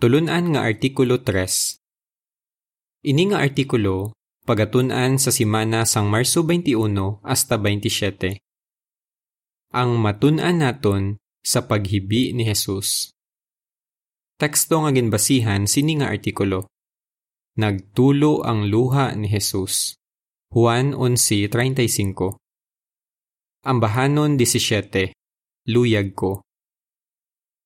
[0.00, 4.16] Tulunan nga Artikulo 3 Ini nga artikulo,
[4.48, 8.40] pagatunan sa simana sang Marso 21 hasta 27.
[9.76, 13.12] Ang matunan naton sa paghibi ni Jesus.
[14.40, 16.64] Teksto nga ginbasihan sini nga artikulo.
[17.60, 20.00] Nagtulo ang luha ni Jesus.
[20.48, 22.40] Juan 11.35
[23.68, 25.12] Ambahanon 17.
[25.68, 26.40] Luyag ko.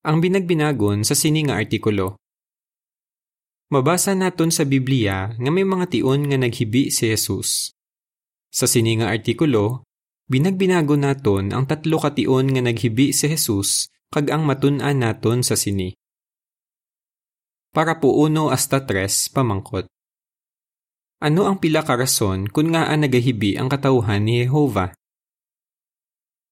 [0.02, 2.23] Ang binagbinagon sa sini nga artikulo.
[3.74, 7.74] Mabasa naton sa Biblia nga may mga tion nga naghibi si Jesus.
[8.46, 9.82] Sa sini nga artikulo,
[10.30, 15.58] binagbinago naton ang tatlo ka tion nga naghibi si Jesus kag ang matun-an naton sa
[15.58, 15.90] sini.
[17.74, 19.90] Para po uno hasta tres pamangkot.
[21.18, 24.94] Ano ang pila ka rason kung nga ang nagahibi ang katawhan ni Jehovah?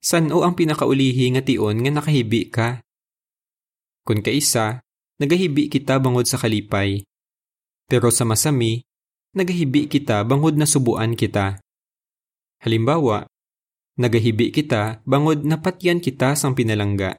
[0.02, 2.82] San o ang pinakaulihi nga tion nga nakahibi ka?
[4.02, 4.82] Kung kaisa,
[5.22, 7.06] nagahibi kita bangod sa kalipay.
[7.88, 8.82] Pero sa masami,
[9.32, 11.62] nagahibi kita bangod na subuan kita.
[12.62, 13.26] Halimbawa,
[13.98, 17.18] nagahibi kita bangod napatyan kita sang pinalangga.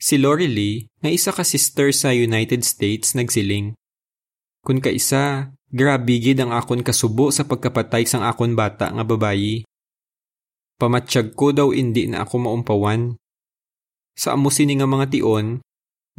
[0.00, 3.76] Si Lori Lee, nga isa ka sister sa United States, nagsiling.
[4.64, 9.68] Kun kaisa, grabe gid ang akon kasubo sa pagkapatay sang akon bata nga babayi.
[10.80, 13.12] Pamatsyag ko daw indi na ako maumpawan.
[14.16, 15.60] Sa amo nga mga tion,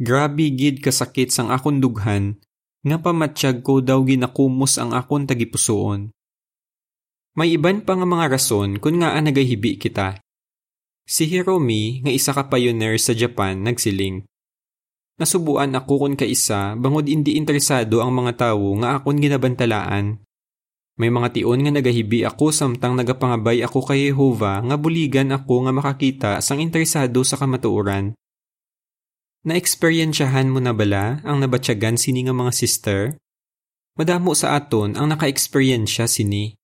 [0.02, 2.40] Grabe gid kasakit sang akon dughan,
[2.82, 6.10] nga pamatsyag ko daw ginakumos ang akon tagipusoon.
[7.38, 10.20] May iban pa nga mga rason kung nga nagahibi kita.
[11.06, 14.26] Si Hiromi nga isa ka pioneer sa Japan nagsiling.
[15.16, 20.18] Nasubuan ako kun kaisa bangod hindi interesado ang mga tawo nga akon ginabantalaan.
[21.00, 25.72] May mga tion nga nagahibi ako samtang nagapangabay ako kay Jehovah nga buligan ako nga
[25.72, 28.12] makakita sang interesado sa kamatuoran.
[29.42, 33.18] Na-eksperyensyahan mo na bala ang nabatsyagan sini nga mga sister?
[33.98, 36.54] Madamo sa aton ang naka-eksperyensya sini.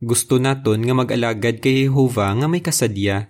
[0.00, 3.28] Gusto naton nga mag-alagad kay Jehovah nga may kasadya.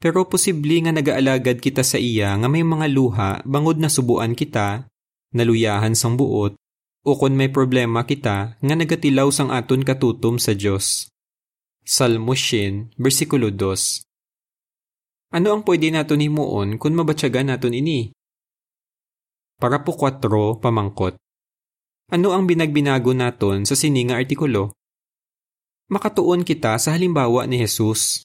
[0.00, 4.88] Pero posible nga nag-aalagad kita sa iya nga may mga luha bangod na subuan kita,
[5.36, 6.56] naluyahan sang buot,
[7.04, 11.12] o kon may problema kita nga nagatilaw sang aton katutom sa Dios.
[11.84, 14.07] Salmo 10, versikulo 2
[15.28, 18.08] ano ang pwede naton himuon kung mabatyagan naton ini?
[19.60, 21.20] Para po 4 pamangkot.
[22.08, 24.72] Ano ang binagbinago naton sa sininga artikulo?
[25.92, 28.24] Makatuon kita sa halimbawa ni Jesus.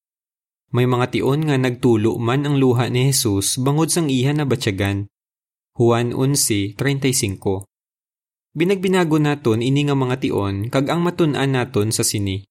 [0.71, 5.11] May mga tion nga nagtulo man ang luha ni Jesus bangod sang iha na batyagan.
[5.75, 6.77] Juan 11.35
[8.53, 12.45] Binagbinago naton ini nga mga tion kag ang matun-an naton sa sini.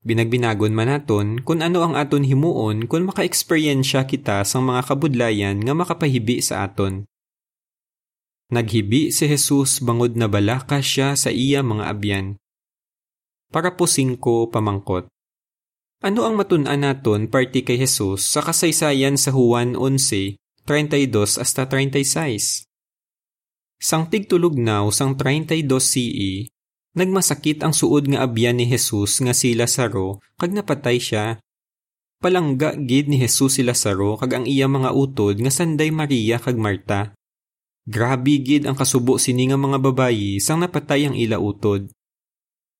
[0.00, 5.76] Binagbinagon man naton kung ano ang aton himuon kung maka-eksperyensya kita sa mga kabudlayan nga
[5.76, 7.04] makapahibi sa aton.
[8.48, 12.26] Naghibi si Jesus bangod na balaka siya sa iya mga abyan.
[13.52, 15.06] Para po singko pamangkot.
[16.00, 22.64] Ano ang matun-an naton parti kay Jesus sa kasaysayan sa Juan 11, 32 hasta 36?
[23.76, 26.32] Sang tigtulog now sang 32 CE,
[26.90, 31.38] Nagmasakit ang suod nga abyan ni Jesus nga si Lazaro kag napatay siya.
[32.18, 36.58] Palangga gid ni Jesus si Lazaro kag ang iya mga utod nga sanday Maria kag
[36.58, 37.14] Marta.
[37.86, 41.94] Grabe gid ang kasubo sini nga mga babayi sang napatay ang ila utod.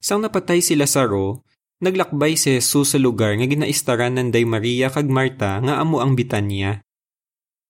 [0.03, 1.47] Sang napatay si Lazaro,
[1.78, 6.82] naglakbay si Jesus sa lugar nga ginaistaran nanday Maria kag Marta nga amo ang Bitanya.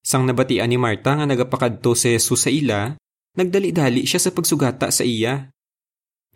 [0.01, 2.97] Sang nabatian ni Marta nga nagapakadto si Jesus sa ila,
[3.37, 5.53] nagdali-dali siya sa pagsugata sa iya.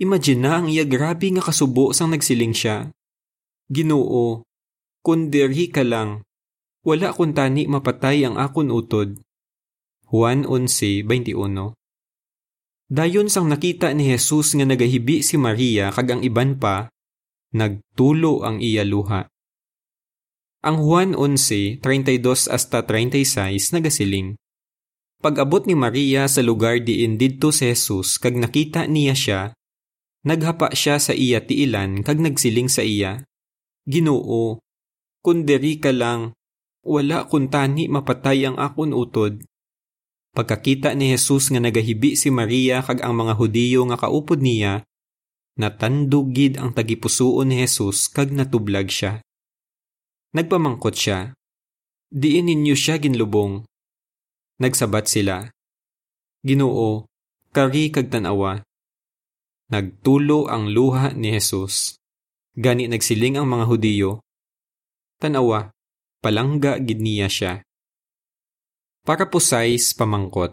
[0.02, 2.90] Imagine na ang iya grabe nga kasubo sang nagsiling siya.
[3.70, 4.42] Ginoo,
[5.06, 6.26] kunderhi ka lang,
[6.82, 9.22] wala kun tani mapatay ang akon utod.
[10.10, 11.72] Juan 11:21
[12.90, 16.92] Dayon sang nakita ni Jesus nga nagahibi si Maria kag ang iban pa,
[17.56, 19.30] nagtulo ang iya luha.
[20.60, 24.36] Ang Juan 11:32 hasta 36 nagasiling.
[25.24, 29.40] Pag-abot ni Maria sa lugar diin didto si Jesus kag nakita niya siya,
[30.24, 33.28] Naghapa siya sa iya tiilan kag nagsiling sa iya.
[33.84, 34.56] Ginoo,
[35.20, 36.32] kunderi ka lang,
[36.80, 39.44] wala kun tani mapatay ang akon utod.
[40.32, 44.82] Pagkakita ni Jesus nga nagahibi si Maria kag ang mga Hudiyo nga kaupod niya,
[45.60, 49.20] natandugid ang tagipusuon ni Jesus kag natublag siya.
[50.34, 51.36] Nagpamangkot siya,
[52.08, 53.62] diin ninyo siya ginlubong.
[54.58, 55.52] Nagsabat sila,
[56.40, 57.06] Ginoo,
[57.54, 58.64] kari kag tanawa,
[59.72, 61.96] Nagtulo ang luha ni Jesus.
[62.52, 64.20] Gani nagsiling ang mga Hudiyo.
[65.16, 65.72] Tanawa,
[66.20, 67.52] palangga gid niya siya.
[69.04, 70.52] Para size pamangkot.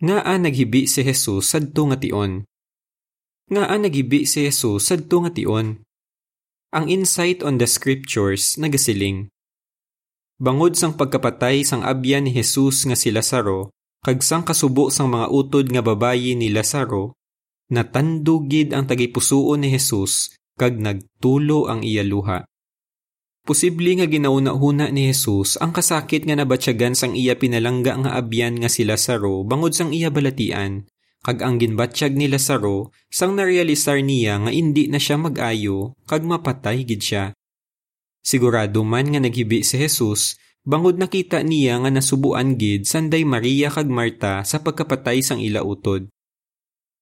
[0.00, 2.44] Nga naghibi si Jesus sadto nga tion.
[3.52, 5.80] Nga naghibi si Jesus sadto nga tion.
[6.72, 9.28] Ang insight on the scriptures nagasiling.
[10.40, 15.28] Bangod sang pagkapatay sang abyan ni Jesus nga si Lazaro, kag sang kasubo sang mga
[15.28, 17.19] utod nga babayi ni Lazaro,
[17.70, 22.44] natandugid ang tagipusuon ni Jesus kag nagtulo ang iya luha.
[23.40, 28.68] Posible nga ginauna-huna ni Jesus ang kasakit nga nabatsyagan sang iya pinalangga nga abyan nga
[28.68, 30.84] si Lazaro bangod sang iya balatian,
[31.24, 36.84] kag ang ginbatsyag ni Lazaro sang narealisar niya nga indi na siya mag-ayo kag mapatay
[36.84, 37.32] gid siya.
[38.20, 43.88] Sigurado man nga naghibi si Jesus bangod nakita niya nga nasubuan gid sanday Maria kag
[43.88, 46.12] Marta sa pagkapatay sang ila utod.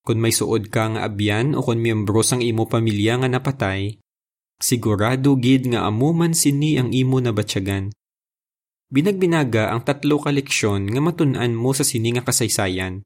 [0.08, 4.00] Kung may suod ka nga abyan o kung miyembro sang imo pamilya nga napatay,
[4.56, 7.94] Sigurado gid nga amuman sini ang imo na batsyagan.
[8.88, 13.04] Binagbinaga ang tatlo ka leksyon nga matun-an mo sa sini nga kasaysayan.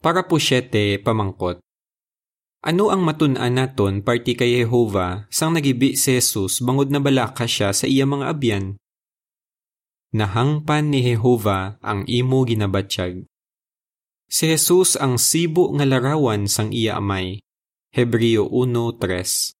[0.00, 1.60] Para po siyete pamangkot.
[2.64, 7.70] Ano ang matun-an naton parti kay Jehova sang nagibi si Jesus bangod na balaka siya
[7.76, 8.80] sa iya mga abyan?
[10.16, 13.28] Nahangpan ni Jehova ang imo ginabatsyag.
[14.32, 17.44] Si Jesus ang sibo nga larawan sang iya amay.
[17.92, 19.52] Hebreo 1.3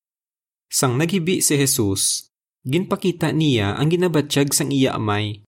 [0.73, 2.33] Sang naghibi si Jesus,
[2.65, 5.45] ginpakita niya ang ginabatsyag sang iya amay.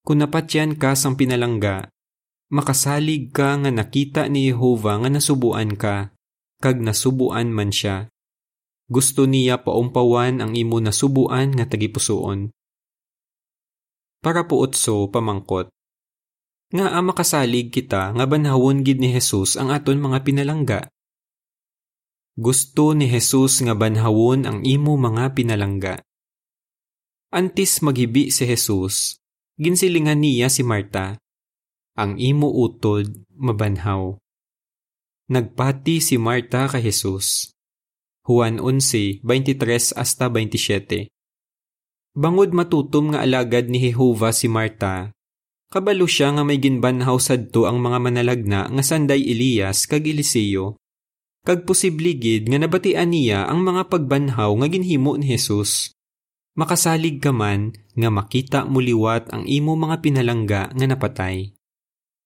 [0.00, 1.92] Kung napatyan ka sang pinalangga,
[2.48, 6.16] makasalig ka nga nakita ni Jehova nga nasubuan ka,
[6.64, 8.08] kag nasubuan man siya.
[8.88, 12.48] Gusto niya paumpawan ang imo nasubuan nga tagipusoon.
[14.24, 15.68] Para po utso pamangkot.
[16.74, 20.80] Nga ang makasalig kita nga banhawon gid ni Jesus ang aton mga pinalangga
[22.34, 26.02] gusto ni Jesus nga banhawon ang imo mga pinalangga.
[27.30, 29.22] Antis maghibi si Jesus,
[29.54, 31.14] ginsilingan niya si Marta.
[31.94, 33.06] Ang imo utod
[33.38, 34.18] mabanhaw.
[35.30, 37.54] Nagpati si Marta kay Jesus.
[38.26, 41.06] Juan 11:23 hasta 27.
[42.18, 45.14] Bangod matutom nga alagad ni Jehova si Marta,
[45.74, 50.78] kabalo siya nga may ginbanhaw sadto ang mga manalagna nga sanday Elias kag Eliseo
[51.44, 55.92] kag posible gid nga nabatian niya ang mga pagbanhaw nga ginhimo ni Jesus.
[56.56, 61.52] Makasalig ka man nga makita muliwat ang imo mga pinalangga nga napatay.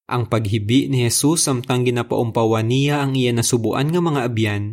[0.09, 4.65] Ang paghibi ni Jesus samtang ginapaumpawan niya ang iya nasubuan nga mga abyan,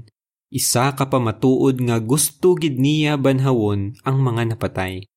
[0.53, 5.09] isa ka pa matuod nga gusto gid niya banhawon ang mga napatay.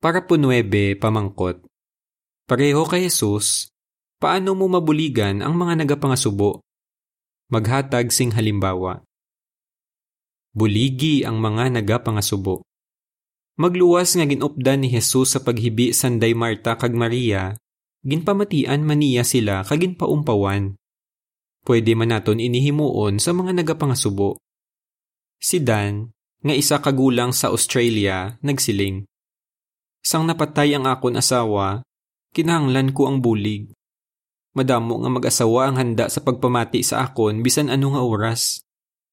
[0.00, 1.69] Para po nuebe pamangkot.
[2.50, 3.70] Pareho kay Jesus,
[4.18, 6.58] paano mo mabuligan ang mga nagapangasubo?
[7.46, 9.06] Maghatag sing halimbawa.
[10.50, 12.66] Buligi ang mga nagapangasubo.
[13.54, 17.54] Magluwas nga ginupdan ni Jesus sa paghibi sanday Marta kag Maria,
[18.02, 20.74] ginpamatian maniya sila kag ginpaumpawan.
[21.62, 24.42] Pwede man naton inihimuon sa mga nagapangasubo.
[25.38, 26.10] Si Dan,
[26.42, 29.06] nga isa kagulang sa Australia, nagsiling.
[30.02, 31.86] Sang napatay ang akon asawa,
[32.34, 33.70] kinahanglan ko ang bulig.
[34.54, 38.66] Madamo nga mag-asawa ang handa sa pagpamati sa akon bisan ano nga oras.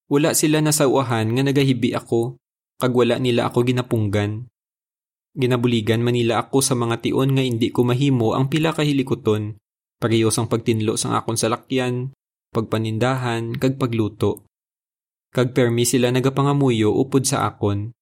[0.10, 2.40] Wala sila nasawahan nga nagahibi ako,
[2.81, 4.50] kag wala nila ako ginapunggan.
[5.38, 9.62] Ginabuligan man nila ako sa mga tion nga hindi ko mahimo ang pila kahilikoton,
[10.02, 12.09] parehos ang pagtinlo sang akon sa lakyan,
[12.56, 14.50] pagpanindahan, kag pagluto.
[15.30, 17.94] Kag permi sila nagapangamuyo upod sa akon.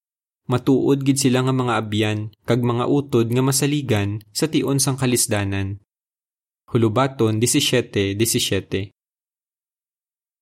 [0.46, 5.82] Matuod gid sila nga mga abyan, kag mga utod nga masaligan sa tion sang kalisdanan.
[6.70, 8.94] Hulubaton 17-17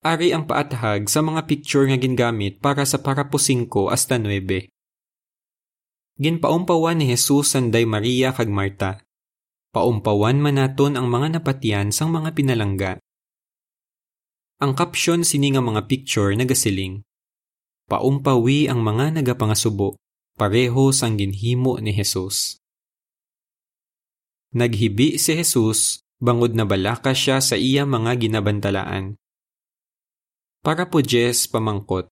[0.05, 4.69] Ari ang paathag sa mga picture nga gingamit para sa parapo 5 hasta 9.
[6.21, 9.01] Ginpaumpawan ni Jesus sanday Maria kag Marta.
[9.69, 12.93] Paumpawan man naton ang mga napatian sang mga pinalangga.
[14.65, 17.04] Ang caption sini nga mga picture nagasiling.
[17.85, 20.01] Paumpawi ang mga nagapangasubo,
[20.33, 22.57] pareho sang ginhimo ni Jesus.
[24.57, 29.19] Naghibi si Jesus bangod na balaka siya sa iya mga ginabantalaan.
[30.65, 32.09] Para po Jess pamangkot.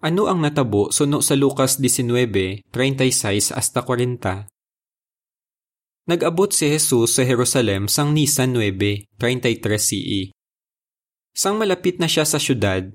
[0.00, 4.48] Ano ang natabo suno sa Lucas 19:36 hasta 40?
[6.08, 10.22] Nag-abot si Jesus sa Jerusalem sang Nisan 9:33 CE.
[11.36, 12.88] Sang malapit na siya sa syudad,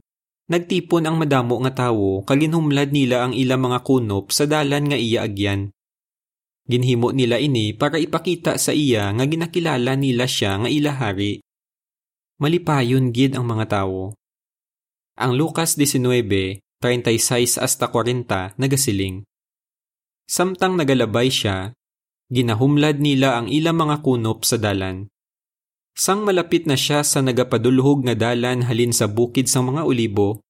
[0.48, 5.28] nagtipon ang madamo nga tawo kaginhumlad nila ang ilang mga kunop sa dalan nga iya
[5.28, 5.72] agyan.
[6.68, 11.40] Ginhimo nila ini para ipakita sa iya nga ginakilala nila siya nga ilahari.
[12.44, 14.12] Malipayon gid ang mga tawo.
[15.18, 19.24] Ang Lucas 19:36 hasta 40 nagasiling.
[20.28, 21.72] Samtang nagalabay siya,
[22.28, 25.08] ginahumlad nila ang ilang mga kunop sa dalan.
[25.98, 30.46] Sang malapit na siya sa nagapadulhog nga dalan halin sa bukid sang mga olibo,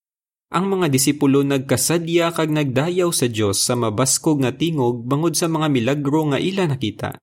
[0.52, 5.72] ang mga disipulo nagkasadya kag nagdayaw sa Dios sa mabaskog nga tingog bangod sa mga
[5.72, 7.16] milagro nga ila nakita.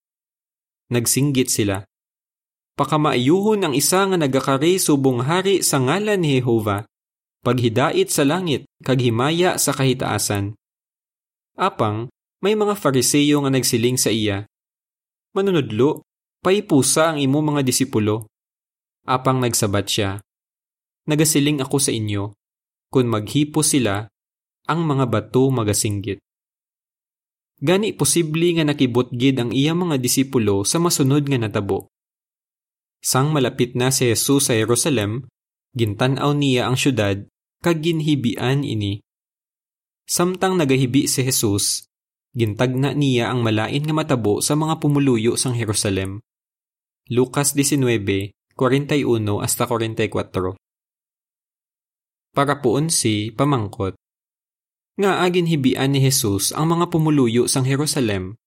[0.89, 1.85] Nagsinggit sila.
[2.81, 6.89] Pakamaayuhon ang isa nga nagakari subong hari sa ngalan ni Jehova,
[7.45, 10.57] paghidait sa langit kag himaya sa kahitaasan.
[11.61, 12.09] Apang,
[12.41, 14.49] may mga fariseyo nga nagsiling sa iya.
[15.37, 16.05] Manunudlo,
[16.45, 18.29] paipusa ang imo mga disipulo.
[19.09, 20.21] Apang nagsabat siya.
[21.09, 22.37] Nagasiling ako sa inyo,
[22.93, 24.05] kung maghipo sila,
[24.69, 26.21] ang mga bato magasinggit.
[27.65, 31.89] Gani posible nga nakibutgid ang iya mga disipulo sa masunod nga natabo.
[33.01, 35.29] Sang malapit na si Jesus sa Jerusalem,
[35.77, 37.25] gintan-aw niya ang syudad
[37.65, 39.01] kag ginhibian ini.
[40.05, 41.89] Samtang nagahibi si Jesus,
[42.37, 46.21] gintagna niya ang malain nga matabo sa mga pumuluyo sang Jerusalem.
[47.13, 48.33] Lucas 19:41
[49.45, 50.57] hasta 44
[52.35, 53.93] para poon si pamangkot.
[54.97, 58.41] Nga agin hibian ni Jesus ang mga pumuluyo sang Jerusalem.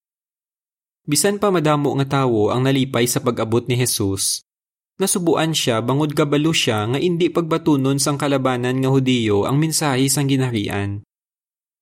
[1.06, 4.44] Bisan pa madamo nga tawo ang nalipay sa pag-abot ni Jesus,
[5.00, 10.28] nasubuan siya bangod kabalo siya nga indi pagbatunon sang kalabanan nga Hudiyo ang mensahe sang
[10.28, 11.06] ginarian.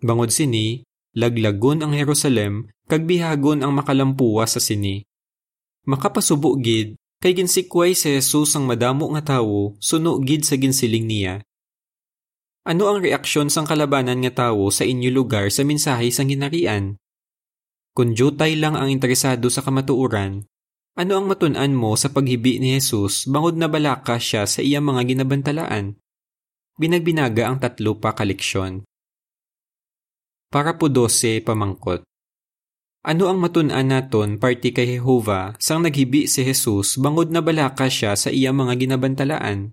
[0.04, 0.84] Bangod sini,
[1.16, 5.08] laglagon ang Jerusalem kag bihagon ang makalampuwa sa sini.
[5.86, 11.46] Makapasubo gid kay ginsikway si Jesus ang madamo nga tawo suno gid sa ginsiling niya.
[12.66, 16.98] Ano ang reaksyon sang kalabanan nga tawo sa inyo lugar sa mensahe sang ginarian?
[17.94, 20.42] Kung jutay lang ang interesado sa kamatuuran,
[20.98, 25.14] ano ang matunan mo sa paghibi ni Jesus bangod na balaka siya sa iyang mga
[25.14, 26.02] ginabantalaan?
[26.82, 28.82] Binagbinaga ang tatlo pa kaleksyon.
[30.50, 32.02] Para po 12 pamangkot.
[33.06, 38.18] Ano ang matunan naton parti kay Jehova sang naghibi si Jesus bangod na balaka siya
[38.18, 39.70] sa iyang mga ginabantalaan?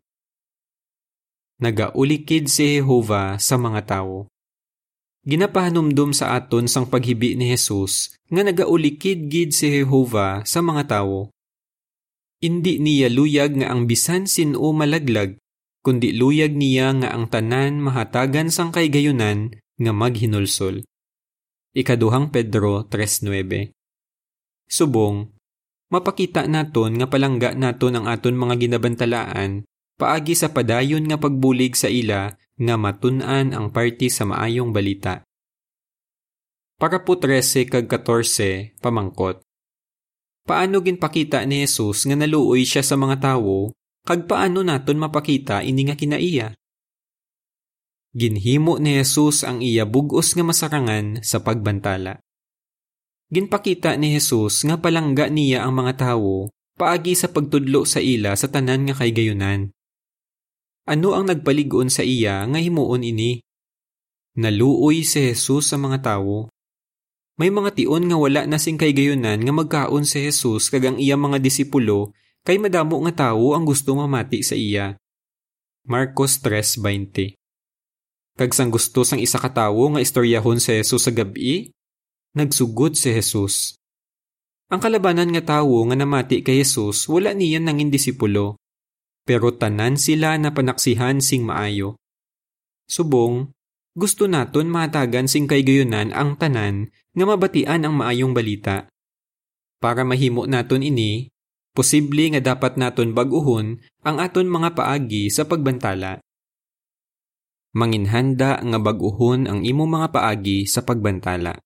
[1.62, 4.26] nagaulikid si Jehova sa mga tao.
[5.22, 11.30] Ginapahanumdum sa aton sang paghibi ni Jesus nga nagaulikid gid si Jehova sa mga tao.
[12.42, 15.38] Indi niya luyag nga ang bisan sino malaglag,
[15.86, 20.82] kundi luyag niya nga ang tanan mahatagan sang kaygayunan nga maghinulsol.
[21.72, 23.72] Ikaduhang Pedro 3.9
[24.68, 25.24] Subong,
[25.88, 29.64] mapakita naton nga palangga naton ang aton mga ginabantalaan
[29.96, 35.24] paagi sa padayon nga pagbulig sa ila nga matun-an ang party sa maayong balita.
[36.76, 39.40] Para po 13 kag 14 pamangkot.
[40.44, 43.72] Paano ginpakita ni Jesus nga naluoy siya sa mga tawo
[44.04, 46.52] kag paano naton mapakita ini nga kinaiya?
[48.12, 52.21] Ginhimo ni Jesus ang iya bugos nga masarangan sa pagbantala.
[53.33, 58.52] Ginpakita ni Jesus nga palangga niya ang mga tawo paagi sa pagtudlo sa ila sa
[58.52, 59.73] tanan nga kay gayunan.
[60.85, 63.40] Ano ang nagpaligon sa iya nga himuon ini?
[64.37, 66.52] Naluoy si Jesus sa mga tawo.
[67.40, 71.00] May mga tion nga wala na sing kay gayunan nga magkaon si Jesus kag ang
[71.00, 72.12] iya mga disipulo
[72.45, 75.00] kay madamo nga tawo ang gusto mamati sa iya.
[75.88, 77.41] Marcos 3.20
[78.32, 81.68] Kag sang gusto sang isa ka tawo nga istoryahon si Jesus sa gabi,
[82.32, 83.76] nagsugod si Jesus.
[84.72, 88.56] Ang kalabanan nga tawo nga namati kay Jesus wala niyan nangin disipulo
[89.22, 91.98] pero tanan sila na panaksihan sing maayo.
[92.90, 93.54] Subong,
[93.94, 98.90] gusto naton matagan sing kay gayunan ang tanan nga mabatian ang maayong balita.
[99.78, 101.30] Para mahimo naton ini,
[101.74, 106.18] posible nga dapat naton baguhon ang aton mga paagi sa pagbantala.
[107.72, 111.56] Manginhanda nga baguhon ang imo mga paagi sa pagbantala.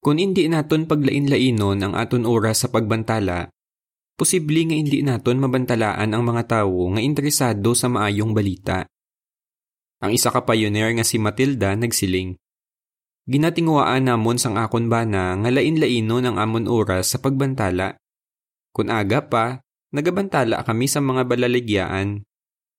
[0.00, 3.48] Kung hindi naton paglain-lainon ang aton oras sa pagbantala,
[4.20, 8.84] posible nga hindi naton mabantalaan ang mga tawo nga interesado sa maayong balita.
[10.04, 12.36] Ang isa ka pioneer nga si Matilda nagsiling.
[13.24, 17.96] Ginatingwaan namon sang akon bana nga lain-lainon ang amon oras sa pagbantala.
[18.76, 19.64] Kun aga pa,
[19.96, 22.20] nagabantala kami sa mga balaligyaan.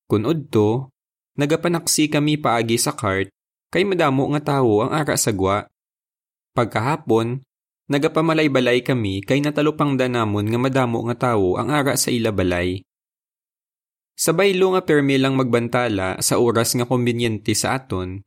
[0.06, 0.91] Kun udto,
[1.38, 3.32] nagapanaksi kami paagi sa cart
[3.72, 5.64] kay madamo nga tawo ang ara sagwa.
[6.52, 7.40] Pagkahapon,
[7.92, 12.80] Nagapamalay-balay kami kay natalupang danamon nga madamo nga tawo ang ara sa ila balay.
[14.16, 18.24] Sabay lo nga permi lang magbantala sa oras nga kombinyente sa aton.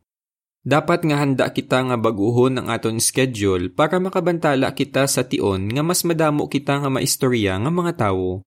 [0.66, 5.82] Dapat nga handa kita nga baguhon ang aton schedule para makabantala kita sa tion nga
[5.82, 8.46] mas madamo kita nga maistorya nga mga tawo.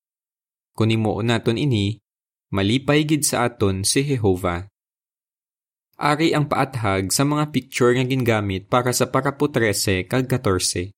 [0.79, 1.99] Kunimo naton ini,
[2.49, 4.69] malipay gid sa aton si Jehova.
[5.99, 10.95] Ari ang paathag sa mga picture nga gingamit para sa parapo 13 kag 14.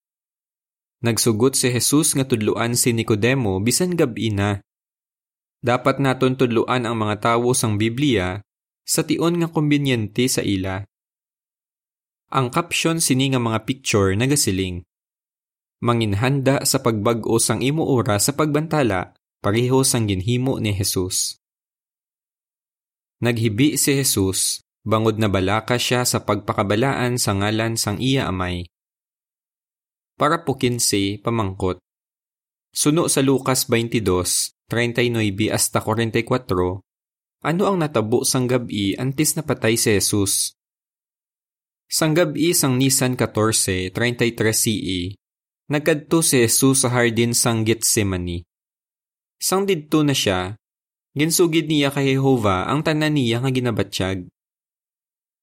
[1.01, 4.61] Nagsugot si Jesus nga tudluan si Nicodemo bisan gabi na.
[5.65, 8.45] Dapat naton tudluan ang mga tawo sang Biblia
[8.85, 10.85] sa tion nga kombinyente sa ila.
[12.31, 14.85] Ang caption sini nga mga picture nagasiling.
[15.81, 21.40] Manginhanda sa pagbag-o sang imo ora sa pagbantala pareho sang ginhimo ni Jesus.
[23.21, 28.65] Naghibi si Jesus, bangod na balaka siya sa pagpakabalaan sa ngalan sang iya amay.
[30.17, 31.77] Para po 15, pamangkot.
[32.73, 36.81] Suno sa Lucas 22, 39 hasta 44,
[37.41, 40.57] ano ang natabo sang gabi antes na patay si Jesus?
[41.89, 45.01] Sang gabi sang Nisan 14, 33 CE,
[45.73, 48.45] nagkadto si Jesus sa hardin sang Gethsemane.
[49.41, 50.60] Sang didto na siya,
[51.17, 54.31] ginsugid niya kay Jehova ang tanan niya nga ginabatsyag.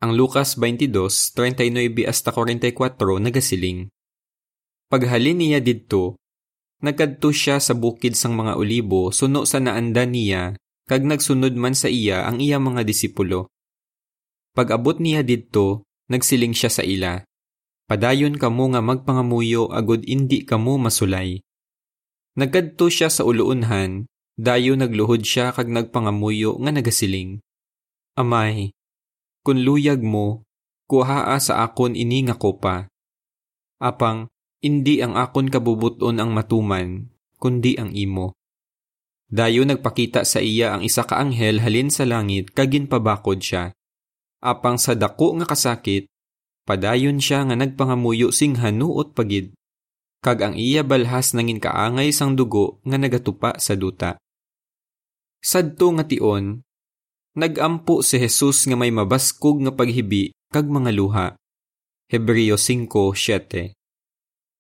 [0.04, 0.94] Ang Lucas 22,
[1.34, 3.90] 39 hasta 44 nagasiling.
[4.88, 6.16] Paghalin niya didto,
[6.78, 10.54] Nagkadto siya sa bukid sang mga olibo suno sa naanda niya
[10.86, 13.50] kag nagsunod man sa iya ang iya mga disipulo.
[14.54, 17.26] Pag-abot niya didto, nagsiling siya sa ila.
[17.90, 21.42] Padayon kamo nga magpangamuyo agud indi kamo masulay.
[22.38, 24.06] Nagkadto siya sa uluunhan,
[24.38, 27.42] dayo nagluhod siya kag nagpangamuyo nga nagasiling.
[28.14, 28.72] Amay,
[29.42, 30.46] kun luyag mo,
[30.86, 32.86] kuhaa sa akon ini nga kopa.
[33.82, 34.30] Apang,
[34.62, 37.10] hindi ang akon kabubuton ang matuman,
[37.42, 38.38] kundi ang imo.
[39.28, 43.76] Dayo nagpakita sa iya ang isa ka anghel halin sa langit kagin pabakod siya.
[44.40, 46.08] Apang sa dako nga kasakit,
[46.64, 49.52] padayon siya nga nagpangamuyo sing hanuot pagid.
[50.24, 54.18] Kag ang iya balhas nangin kaangay sang dugo nga nagatupa sa duta.
[55.44, 56.62] Sadto nga tion,
[57.38, 61.28] nagampo si Jesus nga may mabaskog nga paghibi kag mga luha.
[62.08, 63.78] Hebreo 5:7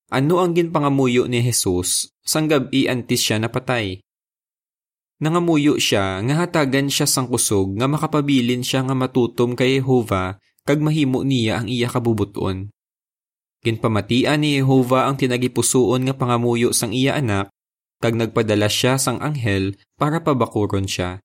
[0.07, 3.99] ano ang ginpangamuyo ni Jesus sang gabi antis siya napatay?
[5.19, 10.79] Nangamuyo siya nga hatagan siya sang kusog nga makapabilin siya nga matutom kay Jehova kag
[10.79, 12.71] mahimo niya ang iya kabubuton.
[13.67, 17.51] Ginpamatian ni Jehova ang tinagipusoon nga pangamuyo sang iya anak
[17.97, 21.21] kag nagpadala siya sang anghel para pabakuron siya.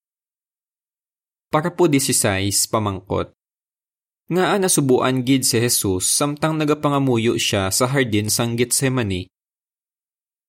[1.53, 3.37] Para po 16 pamangkot.
[4.33, 9.29] Nga nasubuan gid si Jesus samtang nagapangamuyo siya sa hardin sang Getsemani.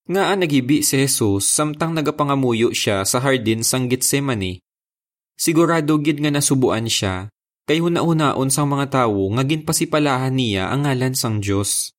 [0.08, 4.64] Nga nagibi si Jesus samtang nagapangamuyo siya sa hardin sang Getsemani.
[5.36, 7.28] Sigurado gid nga nasubuan siya
[7.68, 11.92] kay huna-hunaon sang mga tawo nga ginpasipalahan niya ang ngalan sang Dios.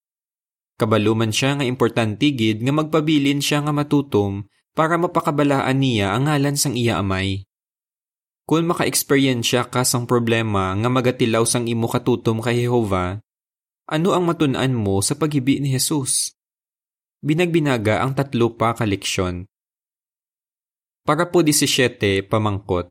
[0.74, 4.42] Kabaluman siya nga importante gid nga magpabilin siya nga matutom
[4.74, 7.46] para mapakabalaan niya ang ngalan sang iya amay.
[8.44, 13.22] Kung maka-experiensya ka sang problema nga magatilaw sang imo katutom kay Jehova,
[13.88, 16.34] ano ang matunan mo sa paghibi ni Jesus?
[17.24, 19.46] Binagbinaga ang tatlo pa ka leksyon.
[21.06, 22.90] Para po 17 pamangkot.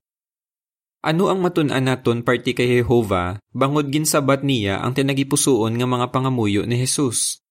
[1.03, 6.63] Ano ang matunan naton parti kay Jehova bangod ginsabat niya ang tinagipusoon nga mga pangamuyo
[6.63, 7.42] ni Jesus?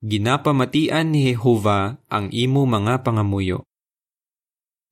[0.00, 3.68] Ginapamatian ni Jehova ang imo mga pangamuyo.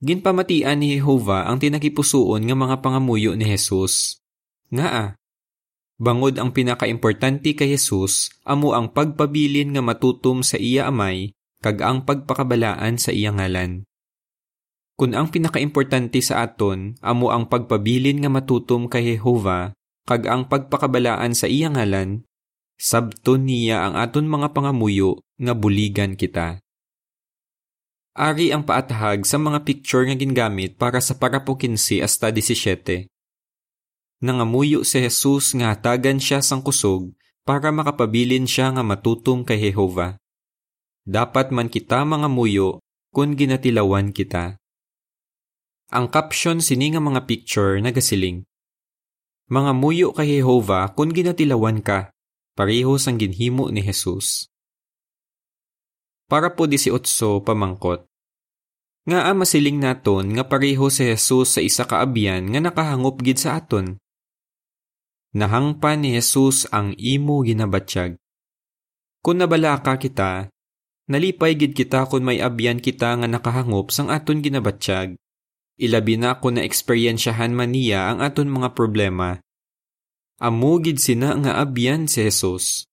[0.05, 4.21] Ginpamatian ni Jehova ang tinakipusoon nga mga pangamuyo ni Jesus.
[4.69, 5.11] Nga ah,
[5.97, 11.33] bangod ang pinakaimportante kay Jesus amo ang pagpabilin nga matutom sa iya amay
[11.65, 13.89] kag ang pagpakabalaan sa iya ngalan.
[14.93, 19.73] Kung ang pinakaimportante sa aton amo ang pagpabilin nga matutom kay Jehova
[20.05, 22.28] kag ang pagpakabalaan sa iya ngalan,
[22.79, 26.63] sabton niya ang aton mga pangamuyo nga buligan kita.
[28.19, 33.07] Ari ang paatahag sa mga picture nga gingamit para sa parapo 15 hasta 17.
[34.19, 37.15] Nangamuyo si Jesus nga hatagan siya sang kusog
[37.47, 40.19] para makapabilin siya nga matutom kay Jehova.
[41.07, 42.83] Dapat man kita mga muyo
[43.15, 44.59] kung ginatilawan kita.
[45.95, 48.43] Ang caption sini nga mga picture nagasiling.
[49.49, 52.11] Mga muyo kay Jehova kung ginatilawan ka,
[52.59, 54.51] pareho sang ginhimo ni Jesus.
[56.27, 56.99] Para po 18
[57.47, 58.03] pamangkot.
[59.07, 63.39] Nga a masiling naton nga pareho si Jesus sa isa ka abyan nga nakahangop gid
[63.39, 64.03] sa aton.
[65.39, 68.19] Nahangpan ni Jesus ang imo ginabatsyag.
[69.23, 70.51] Kung nabalaka kita,
[71.07, 75.15] nalipay gid kita kung may abyan kita nga nakahangop sang aton ginabatsyag.
[75.79, 79.39] Ilabi na kung na-eksperyensyahan man niya ang aton mga problema.
[80.39, 82.87] Amugid sina nga abyan si Jesus.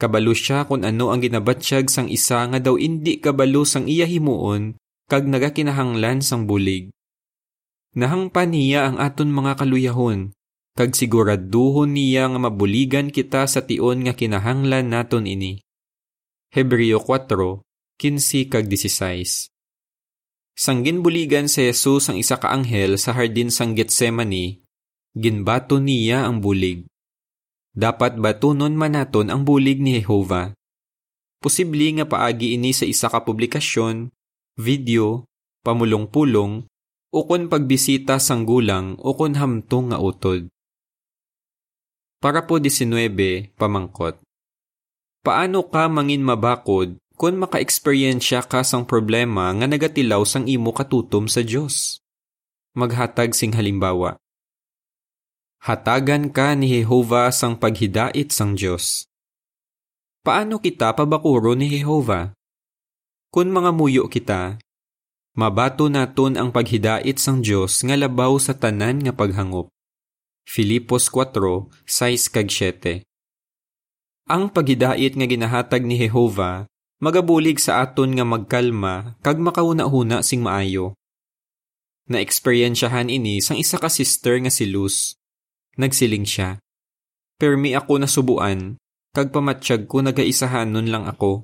[0.00, 4.80] Kabalo siya kung ano ang ginabatsyag sang isa nga daw indi kabalo sang iya himuon
[5.04, 6.88] kag nagakinahanglan sang bulig.
[7.92, 10.32] Nahangpan niya ang aton mga kaluyahon,
[10.72, 15.60] kag siguraduhon niya nga mabuligan kita sa tion nga kinahanglan naton ini.
[16.48, 17.60] Hebreo 4,
[18.00, 19.52] 15 kag 16
[20.56, 24.63] Sang ginbuligan si Jesus ang isa ka anghel sa hardin sang Getsemani,
[25.14, 26.90] ginbato niya ang bulig.
[27.74, 30.50] Dapat batunon man naton ang bulig ni Jehova.
[31.38, 34.10] Posible nga paagi ini sa isa ka publikasyon,
[34.58, 35.26] video,
[35.62, 36.66] pamulong-pulong,
[37.14, 40.50] o kon pagbisita sang gulang o kon hamtong nga utod.
[42.18, 44.18] Para po 19, pamangkot.
[45.22, 51.46] Paano ka mangin mabakod kung maka-eksperyensya ka sang problema nga nagatilaw sang imo katutom sa
[51.46, 52.02] Dios?
[52.74, 54.18] Maghatag sing halimbawa.
[55.64, 59.08] Hatagan ka ni Jehova sang paghidait sang Diyos.
[60.20, 62.36] Paano kita pabakuro ni Jehova?
[63.32, 64.60] Kung mga muyo kita,
[65.32, 69.72] mabato naton ang paghidait sang Diyos nga labaw sa tanan nga paghangop.
[70.44, 73.00] Filipos 4, 6 kag 7
[74.28, 76.68] Ang paghidait nga ginahatag ni Jehova
[77.00, 80.92] magabulig sa aton nga magkalma kag makauna-huna sing maayo.
[82.12, 85.16] Na-eksperyensyahan ini sang isa ka sister nga si Luz
[85.74, 86.62] Nagsiling siya.
[87.34, 88.78] Permi ako nasubuan,
[89.10, 91.42] kag pamatsyag ko nagaisahan nun lang ako.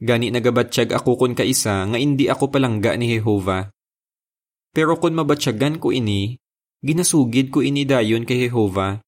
[0.00, 3.68] Gani nagabatsyag ako kun kaisa nga indi ako palangga ni Jehova.
[4.74, 6.40] Pero kun mabatsyagan ko ini,
[6.82, 8.98] ginasugid ko ini dayon kay Jehova.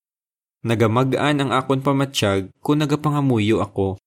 [0.62, 3.98] Nagamagaan ang akon pamatsyag kung nagapangamuyo ako.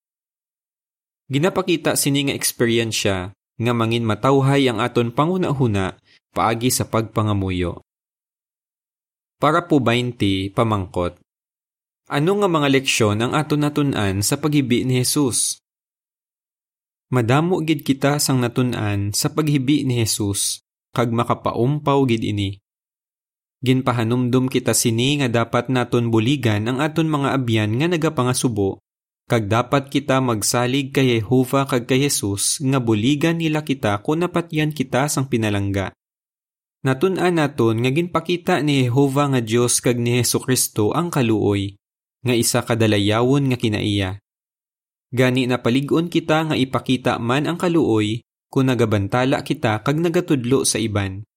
[1.30, 6.00] Ginapakita sini nga eksperyensya nga mangin matawhay ang aton panguna-huna
[6.34, 7.86] paagi sa pagpangamuyo.
[9.40, 11.16] Para po 20, pamangkot.
[12.12, 15.64] Ano nga mga leksyon ang aton natunan sa paghibi ni Jesus?
[17.08, 20.60] Madamo gid kita sang natunan sa paghibi ni Jesus,
[20.92, 22.60] kag makapaumpaw gid ini.
[23.64, 28.84] Ginpahanumdum kita sini nga dapat naton buligan ang aton mga abyan nga nagapangasubo,
[29.32, 34.76] kag dapat kita magsalig kay Jehova kag kay Jesus nga buligan nila kita kung napatyan
[34.76, 35.96] kita sang pinalangga.
[36.80, 41.76] Natun-an naton nga ginpakita ni Jehova nga Dios kag ni Hesus Kristo ang kaluoy,
[42.24, 44.24] nga isa kadalayawon nga kinaiya.
[45.12, 51.28] Gani napalig-on kita nga ipakita man ang kaluoy kung nagabantala kita kag nagatudlo sa iban.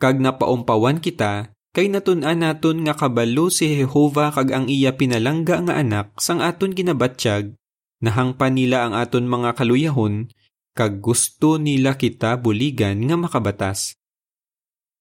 [0.00, 5.84] Kag napaumpawan kita kay natun-an naton nga kabalo si Jehova kag ang iya pinalangga nga
[5.84, 7.52] anak sang aton ginabatsyag,
[8.00, 10.32] nahangpan nila ang aton mga kaluyahon
[10.72, 14.00] kag gusto nila kita buligan nga makabatas.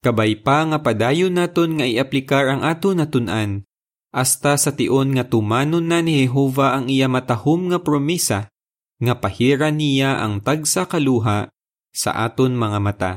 [0.01, 3.61] Kabay pa nga padayon naton nga iaplikar ang ato natunan.
[4.09, 8.49] Asta sa tion nga tumanon na ni Jehova ang iya matahom nga promisa,
[8.97, 11.53] nga pahira niya ang tagsa kaluha
[11.93, 13.13] sa aton mga mata.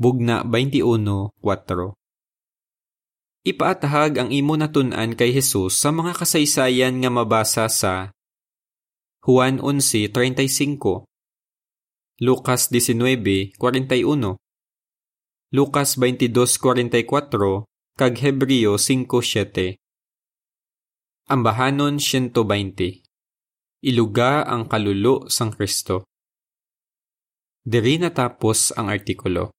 [0.00, 1.36] Bugna 21.4
[3.44, 8.10] Ipaatahag ang imo natunan kay Jesus sa mga kasaysayan nga mabasa sa
[9.20, 11.04] Juan 11.35
[12.24, 14.43] Lucas 19.41
[15.54, 17.62] Lucas 22.44
[17.94, 19.78] kag Hebreo 5.7
[21.30, 22.42] Ambahanon 120
[23.86, 26.10] Iluga ang kalulo sang Kristo.
[27.62, 29.54] Diri natapos ang artikulo.